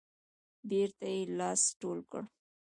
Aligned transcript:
بیرته 0.69 1.05
یې 1.15 1.21
لاس 1.37 1.61
ټول 1.81 1.99
کړ. 2.11 2.23